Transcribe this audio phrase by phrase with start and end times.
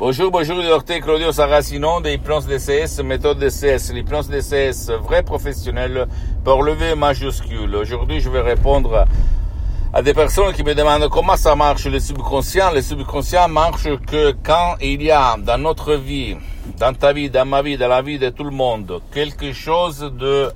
[0.00, 6.08] Bonjour, bonjour, docteur Claudio Saracino de l'hypnose DCS, méthode DCS, l'hypnose DCS, vrai professionnel
[6.42, 7.76] pour lever majuscule.
[7.76, 9.04] Aujourd'hui, je vais répondre
[9.92, 12.70] à des personnes qui me demandent comment ça marche le subconscient.
[12.70, 16.34] Le subconscient marche que quand il y a dans notre vie,
[16.78, 20.10] dans ta vie, dans ma vie, dans la vie de tout le monde, quelque chose
[20.18, 20.50] de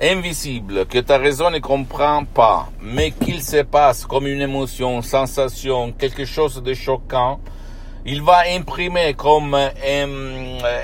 [0.00, 5.92] invisible que ta raison ne comprend pas, mais qu'il se passe comme une émotion, sensation,
[5.92, 7.38] quelque chose de choquant,
[8.04, 9.68] il va imprimer comme un,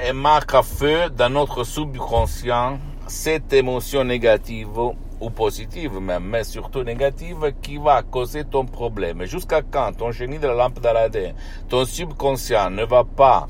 [0.09, 4.79] un marque à feu dans notre subconscient cette émotion négative
[5.21, 9.25] ou positive même, mais surtout négative, qui va causer ton problème.
[9.25, 11.33] Jusqu'à quand ton génie de la lampe d'Aladin,
[11.69, 13.49] ton subconscient ne va pas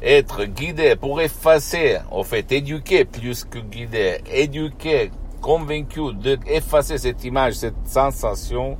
[0.00, 5.10] être guidé pour effacer, en fait, éduquer plus que guider, éduquer,
[5.42, 8.78] convaincu d'effacer cette image, cette sensation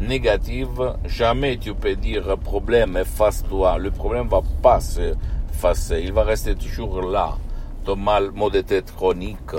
[0.00, 3.78] négative, jamais tu peux dire problème, efface-toi.
[3.78, 5.14] Le problème va pas se
[5.56, 7.36] effacer, il va rester toujours là.
[7.84, 9.54] Ton mal, de tête chronique,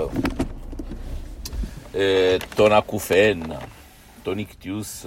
[1.96, 3.56] euh, ton acouphène,
[4.22, 5.06] ton ictus,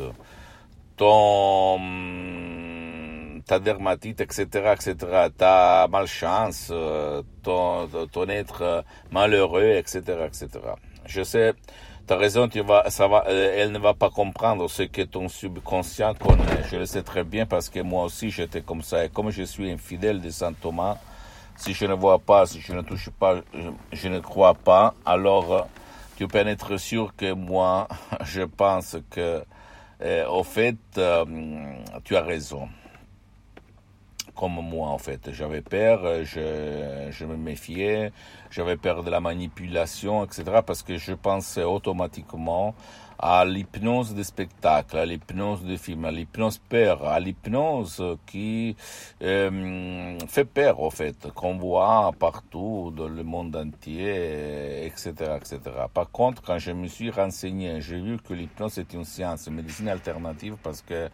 [0.97, 1.79] ton,
[3.45, 4.95] ta dermatite, etc., etc.,
[5.37, 6.73] ta malchance,
[7.43, 10.49] ton, ton être malheureux, etc., etc.
[11.05, 11.53] Je sais,
[12.07, 16.13] ta raison, tu vas, ça va, elle ne va pas comprendre ce que ton subconscient
[16.15, 16.63] connaît.
[16.69, 19.05] Je le sais très bien parce que moi aussi j'étais comme ça.
[19.05, 20.97] Et comme je suis infidèle de Saint Thomas,
[21.55, 23.41] si je ne vois pas, si je ne touche pas,
[23.91, 25.67] je, ne crois pas, alors
[26.17, 27.87] tu peux être sûr que moi,
[28.25, 29.43] je pense que,
[30.01, 31.25] euh, au fait, euh,
[32.03, 32.67] tu as raison.
[34.35, 38.11] Comme moi, en fait, j'avais peur, je, je me méfiais,
[38.49, 42.73] j'avais peur de la manipulation, etc., parce que je pensais automatiquement
[43.21, 48.75] à l'hypnose de spectacle, à l'hypnose de film, à l'hypnose peur, à l'hypnose qui
[49.21, 55.59] euh, fait peur, au fait, qu'on voit partout dans le monde entier, etc., etc.
[55.93, 59.55] Par contre, quand je me suis renseigné, j'ai vu que l'hypnose est une science, une
[59.55, 61.07] médecine alternative, parce que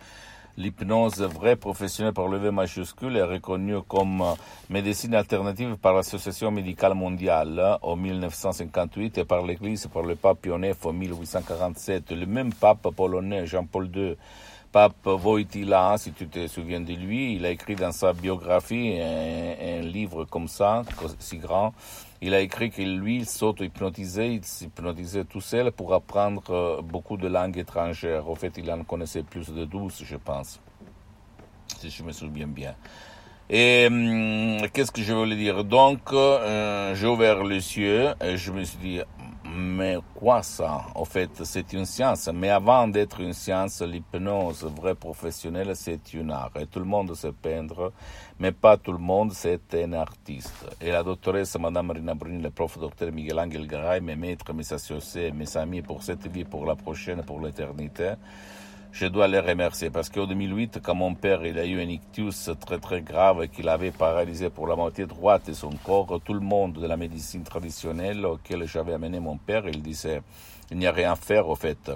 [0.59, 4.23] L'hypnose vraie professionnelle par le V majuscule est reconnue comme
[4.71, 10.83] médecine alternative par l'Association médicale mondiale en 1958 et par l'Église, par le pape Pionef
[10.83, 12.11] en 1847.
[12.11, 14.15] Le même pape polonais, Jean-Paul II,
[14.71, 19.81] pape Wojtyla, si tu te souviens de lui, il a écrit dans sa biographie un
[19.81, 20.81] livre comme ça,
[21.19, 21.75] si grand,
[22.21, 27.27] il a écrit que lui, il s'auto-hypnotisait, il s'hypnotisait tout seul pour apprendre beaucoup de
[27.27, 28.29] langues étrangères.
[28.29, 30.59] En fait, il en connaissait plus de douze, je pense,
[31.79, 32.75] si je me souviens bien.
[33.49, 35.63] Et hum, qu'est-ce que je voulais dire?
[35.63, 38.99] Donc, euh, j'ai ouvert les yeux et je me suis dit,
[39.57, 40.85] mais quoi ça?
[40.93, 42.29] En fait, c'est une science.
[42.33, 46.51] Mais avant d'être une science, l'hypnose vraie professionnelle, c'est une art.
[46.59, 47.91] Et tout le monde sait peindre,
[48.39, 50.67] mais pas tout le monde c'est un artiste.
[50.79, 54.71] Et la doctoresse Madame Marina Bruni, le prof docteur Miguel Angel Garay, mes maîtres, mes
[54.71, 58.13] associés, mes amis pour cette vie, pour la prochaine, pour l'éternité,
[58.91, 62.49] je dois les remercier parce qu'en 2008, quand mon père il a eu un ictus
[62.59, 66.39] très très grave qu'il avait paralysé pour la moitié droite de son corps, tout le
[66.39, 70.21] monde de la médecine traditionnelle auquel j'avais amené mon père, il disait
[70.71, 71.91] il n'y a rien à faire au fait.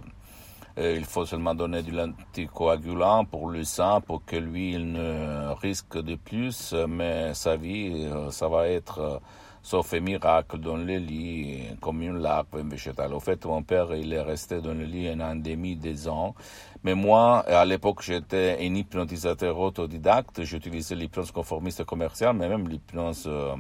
[0.78, 5.54] Euh, il faut seulement donner de l'anticoagulant pour le sang pour que lui il ne
[5.56, 9.22] risque de plus, mais sa vie ça va être
[9.64, 13.14] sauf miracle dans le lit, comme une larve végétale.
[13.14, 16.08] Au fait, mon père, il est resté dans le lit un an et demi, deux
[16.08, 16.36] ans.
[16.84, 20.44] Mais moi, à l'époque, j'étais un hypnotisateur autodidacte.
[20.44, 23.56] J'utilisais l'hypnose conformiste commerciale, mais même l'hypnose euh,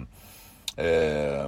[0.79, 1.47] euh,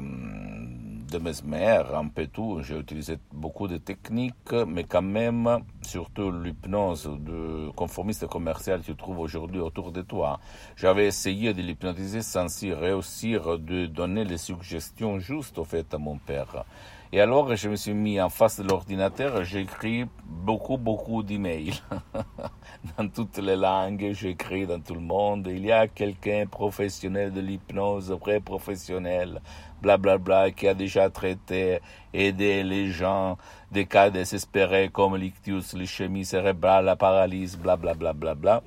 [1.14, 2.62] de Mesmer, un peu tout.
[2.64, 8.96] J'ai utilisé beaucoup de techniques, mais quand même, surtout l'hypnose de conformiste commercial que tu
[8.96, 10.40] trouves aujourd'hui autour de toi.
[10.76, 16.00] J'avais essayé de l'hypnotiser sans y réussir de donner les suggestions justes, au fait, à
[16.00, 16.66] mon père.
[17.12, 21.74] Et alors, je me suis mis en face de l'ordinateur, j'ai écrit beaucoup, beaucoup d'emails.
[22.98, 25.48] dans toutes les langues, j'ai écrit dans tout le monde.
[25.50, 29.42] Il y a quelqu'un professionnel de l'hypnose, vrai professionnel,
[29.82, 31.80] blablabla, bla, bla, qui a déjà traité,
[32.14, 33.38] aidé les gens
[33.72, 38.64] des cas désespérés comme l'ictus, l'ischémie cérébrale, la paralysie, blablabla, bla, bla,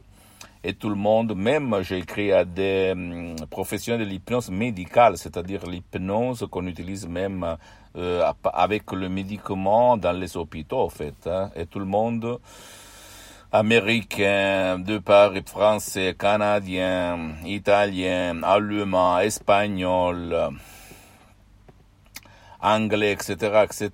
[0.64, 5.66] et tout le monde, même j'ai écrit à des hum, professionnels de l'hypnose médicale, c'est-à-dire
[5.66, 7.56] l'hypnose qu'on utilise même
[7.96, 11.14] euh, avec le médicament dans les hôpitaux, en fait.
[11.26, 11.50] Hein.
[11.54, 12.40] et tout le monde,
[13.52, 20.50] américain, de Paris, français, canadien, italien, allemand, espagnol,
[22.60, 23.90] anglais, etc., etc.,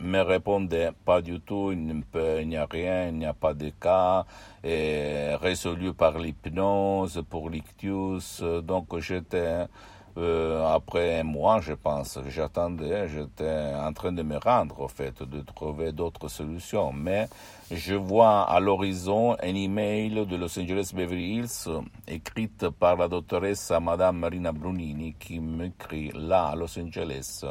[0.00, 4.24] me répondait pas du tout, il n'y a rien, il n'y a pas de cas
[4.62, 9.66] résolu par l'hypnose, pour l'ictus, donc j'étais
[10.18, 15.22] euh, après un mois, je pense, j'attendais, j'étais en train de me rendre, au fait,
[15.22, 16.92] de trouver d'autres solutions.
[16.92, 17.28] Mais
[17.70, 21.68] je vois à l'horizon un email de Los Angeles Beverly Hills
[22.06, 27.44] écrite par la doctoresse Madame Marina Brunini qui m'écrit là à Los Angeles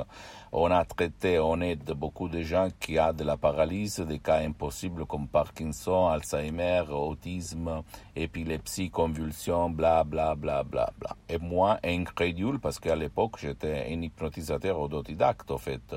[0.51, 4.39] on a traité, on aide beaucoup de gens qui ont de la paralysie, des cas
[4.39, 7.83] impossibles comme Parkinson, Alzheimer, autisme,
[8.15, 11.15] épilepsie, convulsion, bla bla bla bla bla.
[11.27, 15.95] Et moi, incrédule, parce qu'à l'époque, j'étais un hypnotisateur autodidacte, en fait.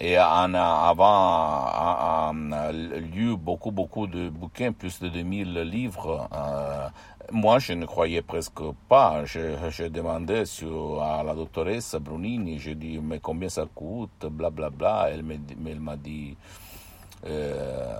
[0.00, 0.42] Et a
[0.88, 6.28] avant lu beaucoup, beaucoup de bouquins, plus de 2000 livres.
[6.32, 6.88] Euh,
[7.30, 9.24] moi, je ne croyais presque pas.
[9.24, 14.70] Je, je demandais sur, à la doctoresse Brunini, je dis, mais combien ça coûte, blablabla.
[14.70, 15.10] Bla, bla.
[15.10, 16.36] Elle m'a dit,
[17.24, 17.94] euh,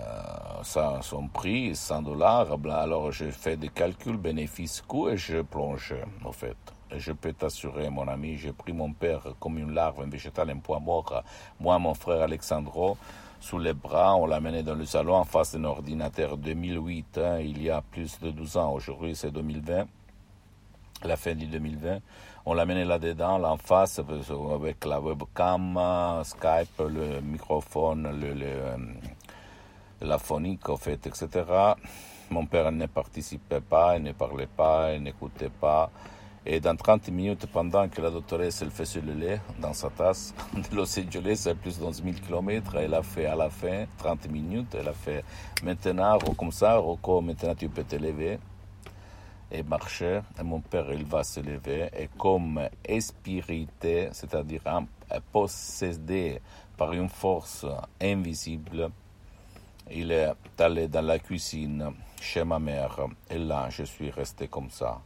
[0.63, 2.49] ça, son prix, 100 dollars.
[2.71, 6.57] Alors, j'ai fait des calculs bénéfices-coûts et je plonge, en fait.
[6.97, 10.59] Je peux t'assurer, mon ami, j'ai pris mon père comme une larve, un végétal, un
[10.59, 11.23] poids mort.
[11.61, 12.97] Moi, mon frère Alexandro,
[13.41, 17.39] sous les bras, on l'a mené dans le salon en face d'un ordinateur 2008, hein,
[17.41, 18.73] il y a plus de 12 ans.
[18.73, 19.87] Aujourd'hui, c'est 2020,
[21.05, 21.99] la fin du 2020.
[22.45, 25.79] On l'a mené là-dedans, là en face, avec la webcam,
[26.25, 28.77] Skype, le microphone, le, euh,
[30.03, 31.29] la phonique, en fait, etc.
[32.31, 35.91] Mon père ne participait pas, il ne parlait pas, il n'écoutait pas.
[36.45, 40.35] Et dans 30 minutes, pendant que la doctoresse elle faisait le lait dans sa tasse,
[40.55, 43.85] de Los Angeles à plus de 11 000 km, elle a fait à la fin
[43.99, 45.25] 30 minutes, elle a fait
[45.63, 48.39] maintenant, comme ça, Rocco, maintenant tu peux te lever
[49.53, 50.21] et marcher.
[50.41, 54.63] Et mon père, il va se lever et comme espirité, c'est-à-dire
[55.31, 56.41] possédé
[56.77, 57.67] par une force
[58.01, 58.91] invisible,
[59.91, 62.97] il est allé dans la cuisine chez ma mère.
[63.31, 65.01] Et là, je suis resté comme ça.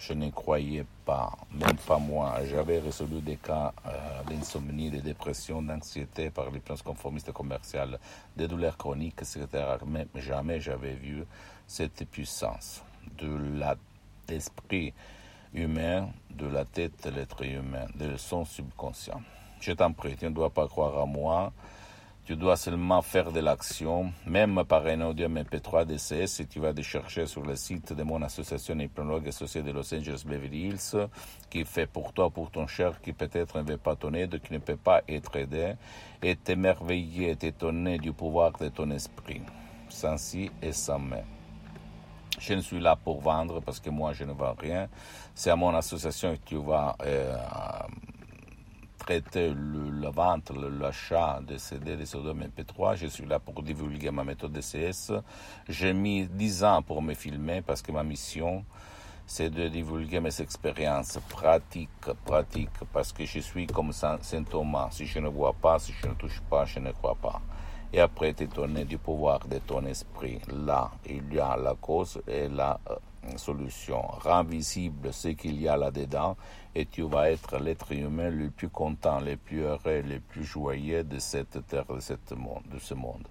[0.00, 2.38] Je ne croyais pas, même pas moi.
[2.46, 7.98] J'avais résolu des cas euh, d'insomnie, de dépression, d'anxiété par les plans conformistes commerciales,
[8.34, 9.46] des douleurs chroniques, etc.
[9.86, 11.24] Mais jamais j'avais vu
[11.66, 12.82] cette puissance
[13.18, 13.28] de
[14.26, 14.94] l'esprit
[15.52, 19.20] humain, de la tête de l'être humain, de son subconscient.
[19.60, 21.52] Je t'en prie, tu ne dois pas croire à moi.
[22.30, 26.72] Tu dois seulement faire de l'action, même par un audio MP3 DCS, si tu vas
[26.72, 31.08] te chercher sur le site de mon association hypnologue associée de Los Angeles Beverly Hills,
[31.50, 34.52] qui fait pour toi, pour ton cher, qui peut-être ne veut pas ton aide, qui
[34.52, 35.72] ne peut pas être aidé,
[36.22, 39.42] et t'émerveiller, t'étonner du pouvoir de ton esprit,
[39.88, 41.24] sans si et sans mais.
[42.38, 44.88] Je ne suis là pour vendre parce que moi je ne vends rien.
[45.34, 47.36] C'est à mon association que tu vas euh,
[49.10, 52.94] traiter le, la vente, l'achat de CD, de Sodome MP3.
[52.94, 55.10] Je suis là pour divulguer ma méthode DCS.
[55.68, 58.64] J'ai mis 10 ans pour me filmer parce que ma mission,
[59.26, 64.90] c'est de divulguer mes expériences pratiques, pratiques, parce que je suis comme Saint Thomas.
[64.92, 67.40] Si je ne vois pas, si je ne touche pas, je ne crois pas.
[67.92, 70.38] Et après t'étonner du pouvoir de ton esprit.
[70.52, 72.94] Là, il y a la cause et la euh,
[73.36, 74.00] solution.
[74.22, 76.36] Rends visible ce qu'il y a là-dedans
[76.74, 81.04] et tu vas être l'être humain le plus content, le plus heureux, le plus joyeux
[81.04, 82.00] de cette terre, de,
[82.78, 83.28] ce monde.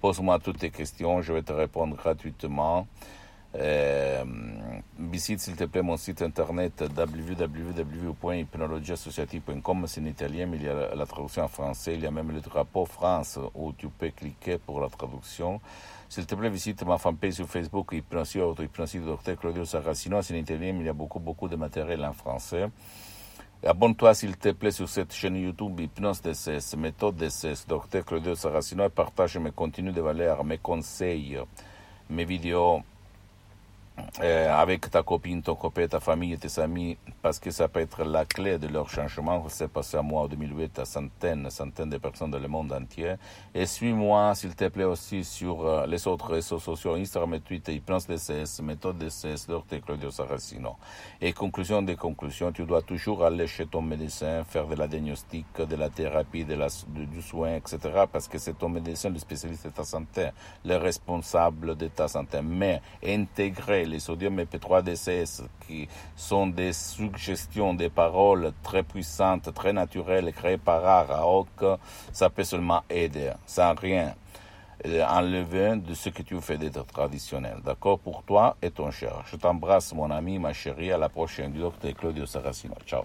[0.00, 2.86] Pose-moi toutes tes questions, je vais te répondre gratuitement.
[3.56, 4.24] Euh,
[4.98, 10.92] visite s'il te plaît mon site internet www.hypnologieassociative.com, c'est en italien, mais il y a
[10.94, 14.58] la traduction en français, il y a même le drapeau France où tu peux cliquer
[14.58, 15.60] pour la traduction.
[16.08, 20.20] S'il te plaît, visite ma fanpage sur Facebook, Hypnosie Auto-Hypnosie du Dr Claudio Saracino.
[20.22, 22.68] C'est en italien, mais il y a beaucoup, beaucoup de matériel en français.
[23.64, 28.84] Abonne-toi, s'il te plaît, sur cette chaîne YouTube Hypnose DCS, méthode DCS, Dr Claudio Saracino,
[28.84, 31.38] et partage mes contenus de valeur, mes conseils,
[32.10, 32.82] mes vidéos
[34.22, 38.02] euh, avec ta copine, ton copain, ta famille, tes amis, parce que ça peut être
[38.02, 39.44] la clé de leur changement.
[39.48, 43.14] C'est passé à moi en 2008 à centaines, centaines de personnes dans le monde entier.
[43.54, 47.80] Et suis-moi, s'il te plaît, aussi sur euh, les autres réseaux sociaux, Instagram et Twitter,
[47.84, 49.80] Prince DCS, méthode DCS, Dr.
[49.84, 50.76] Claudio Saracino.
[51.20, 55.46] Et conclusion des conclusions, tu dois toujours aller chez ton médecin, faire de la diagnostic,
[55.56, 57.78] de la thérapie, du soin, etc.
[58.12, 60.30] Parce que c'est ton médecin, le spécialiste de ta santé,
[60.64, 62.40] le responsable de ta santé.
[62.42, 69.72] Mais intégrer les sodium EP3 DCS, qui sont des suggestions, des paroles très puissantes, très
[69.72, 71.78] naturelles, créées par Araok,
[72.12, 74.14] ça peut seulement aider, sans rien
[74.86, 77.58] euh, enlever de ce que tu fais d'être traditionnel.
[77.64, 79.22] D'accord Pour toi et ton cher.
[79.30, 80.92] Je t'embrasse, mon ami, ma chérie.
[80.92, 82.74] À la prochaine du docteur Claudio Saracino.
[82.86, 83.04] Ciao.